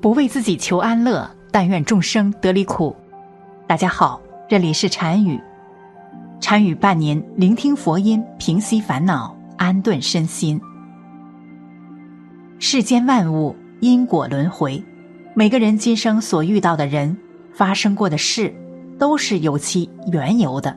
[0.00, 2.94] 不为自己求安乐，但愿众生得离苦。
[3.66, 5.40] 大家好，这里是禅语，
[6.40, 10.60] 禅语伴您聆听佛音，平息烦恼，安顿身心。
[12.60, 14.80] 世间万物因果轮回，
[15.34, 17.16] 每个人今生所遇到的人、
[17.52, 18.54] 发生过的事，
[19.00, 20.76] 都是有其缘由的。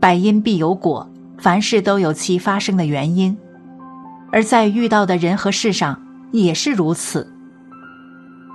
[0.00, 1.08] 百因必有果，
[1.38, 3.38] 凡事都有其发生的原因，
[4.32, 7.32] 而在遇到的人和事上也是如此。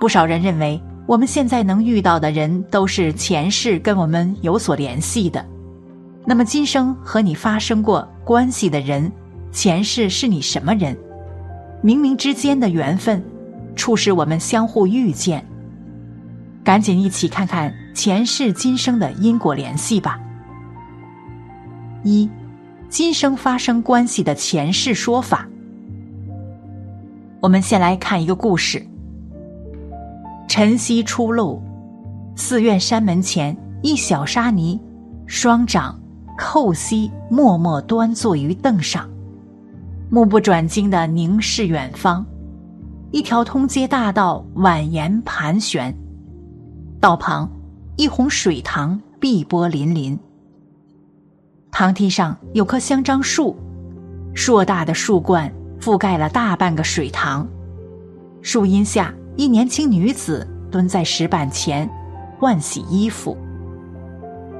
[0.02, 5.46] 不少人认为，我们现在能遇到的人都是前世跟我们有所联系的。
[6.26, 9.12] 那么，今生和你发生过关系的人，
[9.52, 10.98] 前世是你什么人？
[11.84, 13.22] 冥冥之间的缘分，
[13.76, 15.46] 促使我们相互遇见。
[16.64, 20.18] 赶紧一起看看前世今生的因果联系吧。
[22.02, 22.28] 一，
[22.88, 25.46] 今生发生关系的前世说法。
[27.38, 28.84] 我们先来看一个故事。
[30.54, 31.62] 晨曦初露，
[32.36, 34.78] 寺院山门前，一小沙弥，
[35.26, 35.98] 双掌
[36.36, 39.08] 叩膝，默默端坐于凳上，
[40.10, 42.22] 目不转睛的凝视远方。
[43.12, 45.96] 一条通街大道蜿蜒盘旋，
[47.00, 47.50] 道旁
[47.96, 50.18] 一泓水塘碧波粼粼。
[51.70, 53.56] 塘堤上有棵香樟树，
[54.34, 57.48] 硕大的树冠覆盖了大半个水塘，
[58.42, 59.14] 树荫下。
[59.34, 61.88] 一年轻女子蹲在石板前，
[62.38, 63.36] 换洗衣服。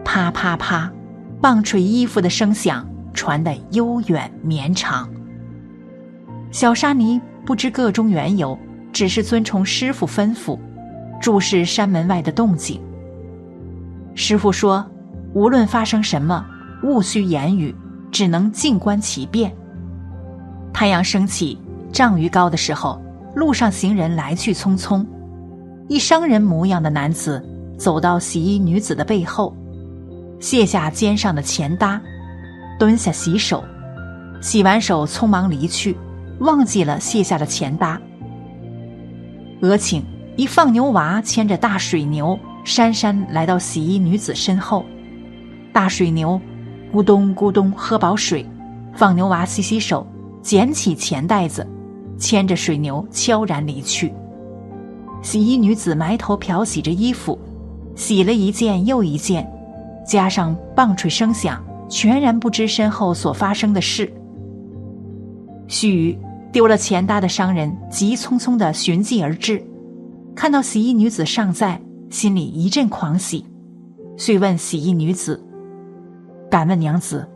[0.02, 0.90] 啪啪啪，
[1.42, 5.08] 棒槌衣服的声响传得悠远绵长。
[6.50, 8.58] 小沙弥不知个中缘由，
[8.92, 10.58] 只是遵从师傅吩咐，
[11.20, 12.80] 注视山门外的动静。
[14.14, 14.84] 师傅说
[15.34, 16.44] ：“无论发生什么，
[16.82, 17.74] 勿需言语，
[18.10, 19.54] 只能静观其变。”
[20.72, 21.58] 太阳升起
[21.92, 22.98] 丈余高的时候。
[23.34, 25.06] 路上行人来去匆匆，
[25.88, 27.42] 一商人模样的男子
[27.78, 29.56] 走到洗衣女子的背后，
[30.38, 32.00] 卸下肩上的钱搭，
[32.78, 33.64] 蹲下洗手，
[34.40, 35.96] 洗完手匆忙离去，
[36.40, 38.00] 忘记了卸下的钱搭。
[39.62, 40.02] 俄顷，
[40.36, 44.84] 一放牛娃牵着大水牛姗姗来到洗衣女子身后，
[45.72, 46.40] 大水牛
[46.92, 48.46] 咕咚咕咚喝饱水，
[48.92, 50.06] 放牛娃洗洗手，
[50.42, 51.66] 捡起钱袋子。
[52.22, 54.14] 牵着水牛悄然离去。
[55.22, 57.36] 洗衣女子埋头漂洗着衣服，
[57.96, 59.44] 洗了一件又一件，
[60.06, 64.12] 加上棒槌声响，全然不知身后所发生的事。
[65.66, 66.18] 须臾，
[66.52, 69.60] 丢了钱搭的商人急匆匆的寻迹而至，
[70.36, 73.44] 看到洗衣女子尚在，心里一阵狂喜，
[74.16, 75.44] 遂问洗衣女子
[76.48, 77.28] ：“敢问娘子，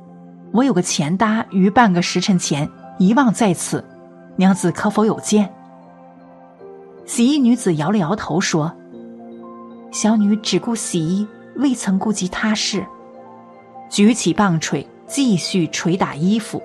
[0.52, 2.68] 我有个钱搭于半个时辰前
[3.00, 3.84] 遗忘在此。”
[4.36, 5.52] 娘子可否有见？
[7.06, 8.72] 洗衣女子摇了摇头说
[9.92, 12.84] ：“小女只顾洗衣，未曾顾及他事。”
[13.88, 16.60] 举起棒槌，继续捶打衣服。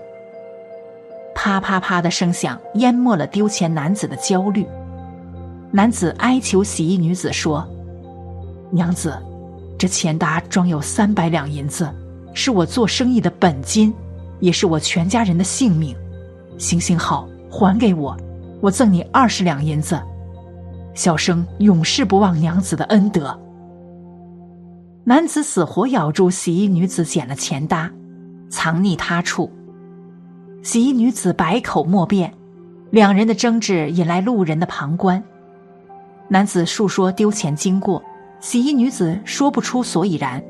[1.36, 4.66] 啪啪啪的声响淹没了丢钱男子的焦虑。
[5.72, 7.66] 男子哀求洗衣女子说
[8.70, 9.18] ：“娘子，
[9.78, 11.90] 这钱搭装有三百两银子，
[12.34, 13.94] 是我做生意的本金，
[14.40, 15.96] 也是我全家人的性命。
[16.58, 18.18] 行行好。”还给我，
[18.62, 20.02] 我赠你二十两银子。
[20.94, 23.38] 小生永世不忘娘子的恩德。
[25.04, 27.92] 男子死活咬住洗衣女子捡了钱搭，
[28.50, 29.52] 藏匿他处。
[30.64, 32.34] 洗衣女子百口莫辩，
[32.90, 35.22] 两人的争执引来路人的旁观。
[36.30, 38.02] 男子述说丢钱经过，
[38.40, 40.42] 洗衣女子说不出所以然，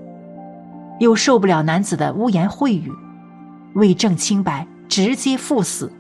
[0.99, 2.91] 又受不了男子的污言秽语，
[3.73, 5.91] 为证清白，直接赴死。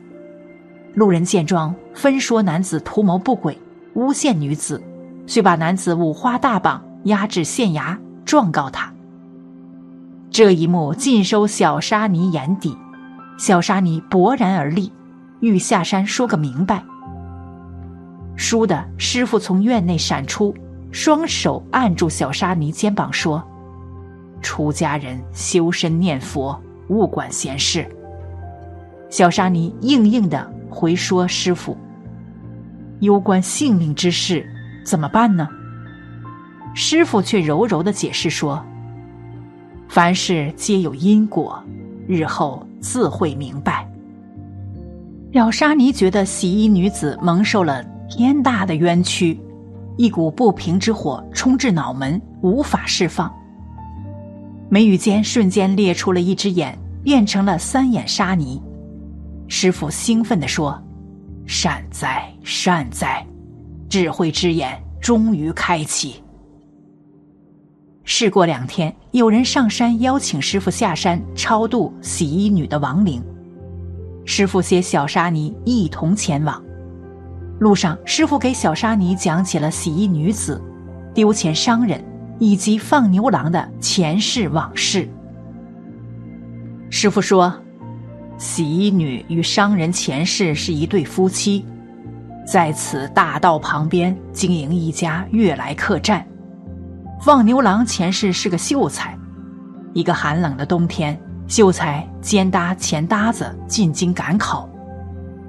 [0.93, 3.57] 路人见状，分说男子图谋不轨，
[3.93, 4.81] 诬陷女子，
[5.25, 8.91] 遂把男子五花大绑，押至县衙状告他。
[10.29, 12.77] 这一幕尽收小沙弥眼底，
[13.37, 14.91] 小沙弥勃然而立，
[15.39, 16.83] 欲下山说个明白。
[18.37, 20.53] 倏的，师傅从院内闪出，
[20.91, 23.41] 双手按住小沙弥肩膀说
[24.41, 27.87] ：“出家人修身念佛，勿管闲事。”
[29.09, 30.51] 小沙弥硬硬的。
[30.71, 31.77] 回说：“师傅，
[33.01, 34.43] 攸关性命之事，
[34.83, 35.47] 怎么办呢？”
[36.73, 38.65] 师傅却柔柔的解释说
[39.89, 41.61] ：“凡事皆有因果，
[42.07, 43.85] 日后自会明白。”
[45.33, 49.37] 了沙弥觉得洗衣女子蒙受了天大的冤屈，
[49.97, 53.31] 一股不平之火冲至脑门，无法释放。
[54.69, 58.61] 眉宇间瞬间裂出了一只眼，变成了三眼沙弥。
[59.53, 60.81] 师傅兴奋地说
[61.45, 63.23] ：“善哉善哉，
[63.89, 66.23] 智慧之眼终于开启。
[68.05, 73.21] 事过两天，有人上山邀请师傅下山超度洗衣女的亡灵。
[74.23, 76.63] 师傅携小沙弥一同前往。
[77.59, 80.63] 路上，师傅给小沙弥讲起了洗衣女子、
[81.13, 82.01] 丢钱商人
[82.39, 85.09] 以及放牛郎的前世往事。
[86.89, 87.53] 师傅说，
[88.41, 91.63] 洗衣女与商人前世是一对夫妻，
[92.43, 96.25] 在此大道旁边经营一家悦来客栈。
[97.23, 99.15] 放牛郎前世是个秀才，
[99.93, 101.15] 一个寒冷的冬天，
[101.47, 104.67] 秀才肩搭钱搭子进京赶考，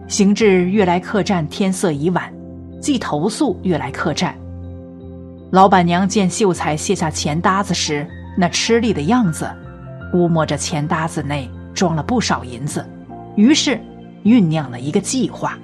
[0.06, 2.30] 行至悦来客栈，天色已晚，
[2.78, 4.36] 即投宿悦来客栈。
[5.50, 8.06] 老板娘见秀才卸下钱搭子时
[8.36, 9.50] 那吃力的样子，
[10.12, 11.50] 估摸着钱搭子内
[11.82, 12.88] 装了不少银子，
[13.34, 13.76] 于是
[14.22, 15.58] 酝酿了一个计划。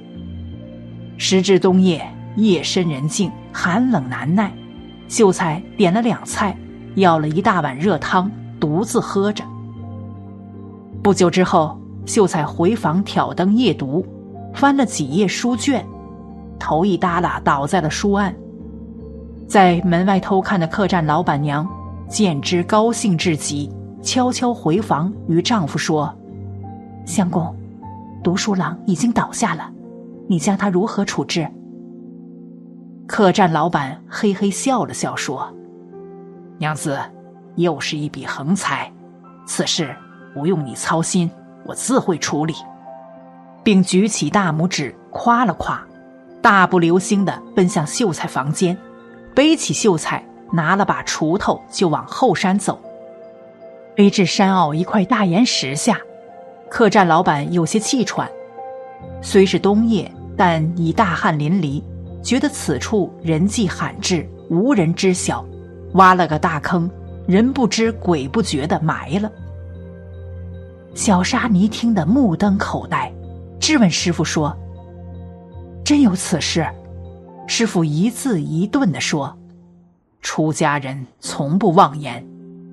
[1.16, 2.04] 时至冬夜，
[2.34, 4.52] 夜深人静，寒冷难耐。
[5.06, 6.58] 秀才点了两菜，
[6.96, 8.28] 要了一大碗热汤，
[8.58, 9.44] 独自喝着。
[11.04, 14.04] 不久之后，秀才回房挑灯夜读，
[14.52, 15.86] 翻了几页书卷，
[16.58, 18.34] 头一耷拉倒在了书案。
[19.46, 21.64] 在门外偷看的客栈老板娘
[22.08, 23.70] 见之高兴至极，
[24.08, 26.10] 悄悄回房与丈夫说
[27.04, 27.54] ：“相公，
[28.24, 29.70] 读书郎已经倒下了，
[30.26, 31.46] 你将他如何处置？”
[33.06, 35.46] 客栈老板嘿嘿笑了笑，说
[36.56, 36.98] ：“娘子，
[37.56, 38.90] 又是一笔横财，
[39.44, 39.94] 此事
[40.32, 41.30] 不用你操心，
[41.66, 42.54] 我自会处理。”
[43.62, 45.86] 并举起大拇指夸了夸，
[46.40, 48.74] 大步流星的奔向秀才房间，
[49.34, 52.80] 背起秀才，拿了把锄头就往后山走。
[53.98, 56.00] 飞至山坳一块大岩石下，
[56.70, 58.30] 客栈老板有些气喘，
[59.20, 61.82] 虽是冬夜，但已大汗淋漓。
[62.22, 65.44] 觉得此处人迹罕至，无人知晓，
[65.94, 66.88] 挖了个大坑，
[67.26, 69.28] 人不知鬼不觉的埋了。
[70.94, 73.12] 小沙弥听得目瞪口呆，
[73.58, 74.56] 质问师傅说
[75.84, 76.64] ：“真有此事？”
[77.48, 79.36] 师傅一字一顿的说
[80.22, 82.24] ：“出家人从不妄言，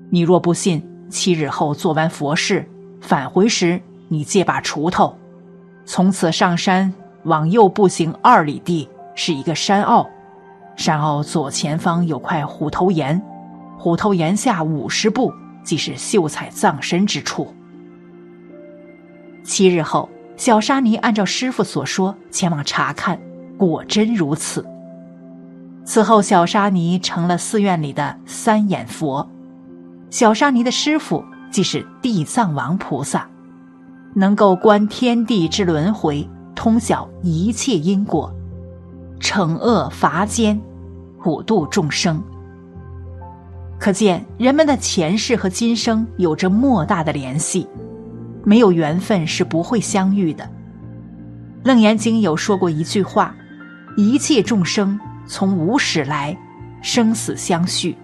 [0.08, 2.68] 你若不信，七日后做完佛事，
[3.00, 5.16] 返回时你借把锄头，
[5.84, 6.92] 从此上山
[7.24, 8.88] 往右步行二里地。”
[9.18, 10.06] 是一个山坳，
[10.76, 13.18] 山坳左前方有块虎头岩，
[13.78, 15.32] 虎头岩下五十步
[15.64, 17.50] 即是秀才葬身之处。
[19.42, 20.06] 七日后，
[20.36, 23.18] 小沙弥按照师傅所说前往查看，
[23.56, 24.62] 果真如此。
[25.82, 29.26] 此后，小沙弥成了寺院里的三眼佛。
[30.10, 33.28] 小沙弥的师傅即是地藏王菩萨，
[34.14, 38.32] 能够观天地之轮回，通晓一切因果。
[39.20, 40.60] 惩恶罚奸，
[41.18, 42.22] 普度众生。
[43.78, 47.66] 可见人们的前世和今生有着莫大的联系，
[48.44, 50.48] 没有缘分是不会相遇的。
[51.64, 53.34] 楞严经有说过一句话
[53.96, 56.36] ：“一切众生从无始来，
[56.80, 57.96] 生死相续，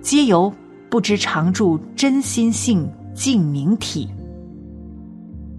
[0.00, 0.52] 皆由
[0.90, 4.08] 不知常住真心性净明体，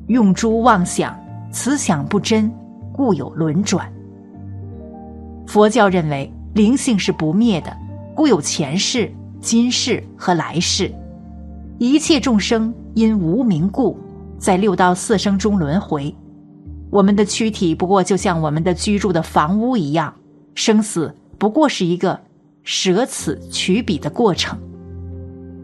[0.08, 1.18] 用诸妄想，
[1.52, 2.52] 此想不真，
[2.92, 3.90] 故有轮转。”
[5.48, 7.76] 佛教认为灵性是不灭的，
[8.14, 10.94] 故有前世、今世和来世。
[11.78, 13.98] 一切众生因无名故，
[14.38, 16.14] 在六道四生中轮回。
[16.90, 20.14] 我们的躯体不过就像我们的居住的房屋一样，
[20.56, 22.20] 生死不过是一个
[22.64, 24.60] 舍此取彼的过程。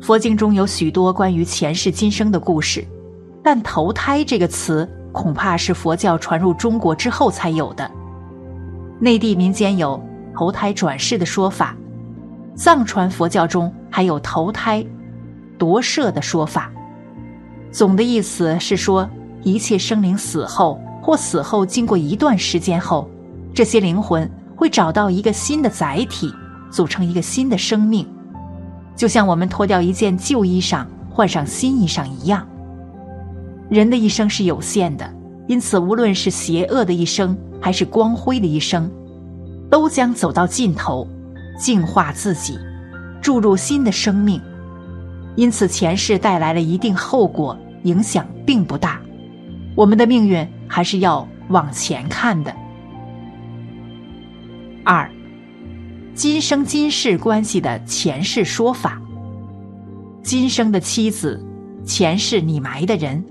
[0.01, 2.85] 佛经中有许多关于前世今生的故事，
[3.43, 7.89] 但投胎这个词恐怕是佛教传入中国之后才有的。
[8.99, 10.01] 内地民间有
[10.35, 11.75] 投胎转世的说法，
[12.55, 14.85] 藏传佛教中还有投胎
[15.57, 16.71] 夺舍的说法。
[17.71, 19.09] 总的意思是说，
[19.43, 23.09] 一切生灵死后或死后经过一段时间后，
[23.53, 26.33] 这些灵魂会找到一个新的载体，
[26.71, 28.07] 组成一个新的生命，
[28.97, 32.45] 就像我们脱掉一件旧衣裳，换上新衣裳一样。
[33.69, 35.09] 人的一生是有限的，
[35.47, 37.37] 因此无论是邪恶的一生。
[37.59, 38.89] 还是光辉的一生，
[39.67, 41.07] 都将走到尽头，
[41.57, 42.57] 净化自己，
[43.19, 44.39] 注入新的生命。
[45.35, 49.01] 因此，前世带来了一定后果，影响并不大。
[49.75, 52.55] 我们的命运还是要往前看的。
[54.85, 55.09] 二，
[56.17, 58.99] 今生今世关系的前世说法。
[60.23, 61.39] 今生的妻子，
[61.85, 63.23] 前世你埋的人，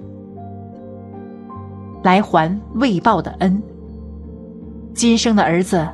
[2.05, 3.61] 来还未报的恩。
[4.95, 5.85] 今生的儿子，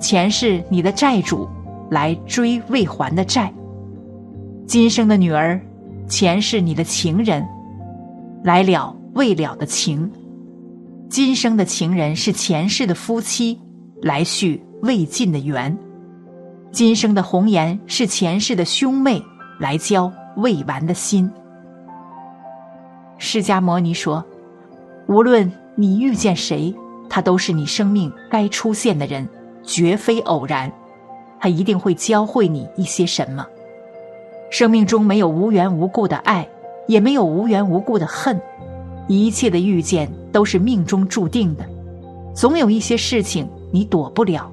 [0.00, 1.48] 前世你的债主
[1.92, 3.46] 来追未还的债；
[4.66, 5.60] 今生的女儿，
[6.08, 7.46] 前世你的情人。
[8.42, 10.10] 来了未了的情；
[11.08, 13.60] 今生的情人是前世的夫妻
[14.02, 15.72] 来续未尽的缘；
[16.72, 19.22] 今生的红颜是前世的兄妹
[19.60, 21.30] 来交未完的心。
[23.18, 24.24] 释迦牟尼说
[25.06, 26.74] ：“无论你遇见谁，
[27.10, 29.28] 他都是你生命该出现的人，
[29.62, 30.72] 绝非偶然。
[31.38, 33.46] 他一定会教会你一些什么。
[34.50, 36.48] 生命中没有无缘无故的爱，
[36.88, 38.40] 也没有无缘无故的恨。
[39.08, 41.66] 一切的遇见都是命中注定的。
[42.34, 44.50] 总有一些事情你躲不了，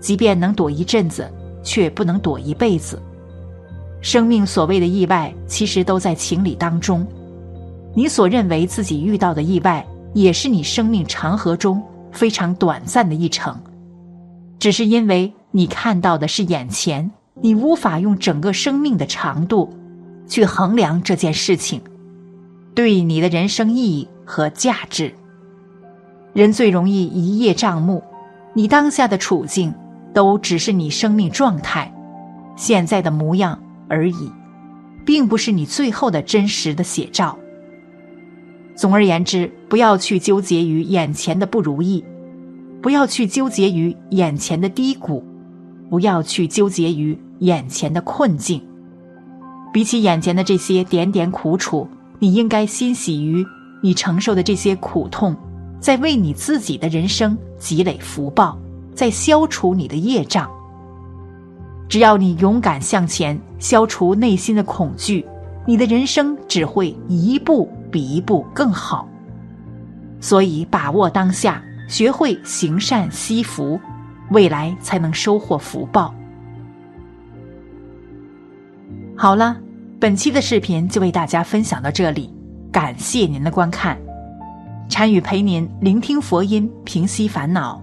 [0.00, 1.30] 即便能躲一阵子，
[1.66, 3.02] 却不能躲一辈子。
[4.00, 7.04] 生命所谓的意外，其实都在情理当中。”
[7.92, 11.82] 你所认为自己遇到的意外，也是你生命长河中
[12.12, 13.58] 非常短暂的一程，
[14.58, 19.74] 只是因为你看到的是眼前，你无法用整个生命的长度
[20.28, 21.80] 去衡量这件事情
[22.74, 25.12] 对你的人生意义和价值。
[26.34, 28.02] 人最容易一叶障目，
[28.52, 29.72] 你当下的处境
[30.16, 31.92] 都只是你生命状态
[32.56, 34.32] 现在的模样而已，
[35.04, 37.38] 并不是你最后的真实的写照。
[38.74, 42.02] 总而言之，不要去纠结于眼前的不如意，
[42.80, 45.22] 不要去纠结于眼前的低谷，
[45.90, 48.62] 不要去纠结于眼前的困境。
[49.70, 51.86] 比起眼前的这些点点苦楚，
[52.20, 53.44] 你应该欣喜于
[53.82, 55.36] 你承受的这些苦痛，
[55.78, 58.58] 在为你自己的人生积累福报，
[58.96, 60.50] 在消除你的业障。
[61.88, 65.24] 只要你勇敢向前，消除内心的恐惧。
[65.68, 69.08] 你的人生只会一步比一步更好，
[70.20, 73.78] 所以把握当下，学会行善惜福，
[74.30, 76.14] 未来才能收获福报。
[79.16, 79.56] 好了，
[79.98, 82.32] 本期的视频就为大家分享到这里，
[82.70, 83.98] 感谢您的观看。
[84.88, 87.82] 禅语陪您聆听佛音，平息烦恼，